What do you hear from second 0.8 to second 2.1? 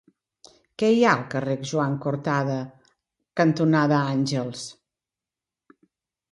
Què hi ha al carrer Joan